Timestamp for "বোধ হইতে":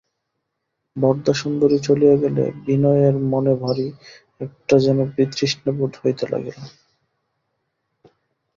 5.77-6.25